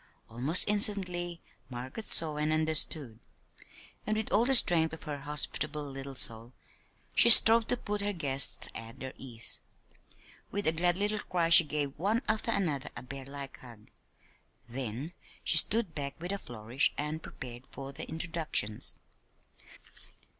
[0.31, 3.19] Almost instantly Margaret saw and understood;
[4.07, 6.53] and with all the strength of her hospitable little soul
[7.13, 9.61] she strove to put her guests at their ease.
[10.49, 13.91] With a glad little cry she gave one after another a bear like hug;
[14.67, 18.97] then she stood back with a flourish and prepared for the introductions.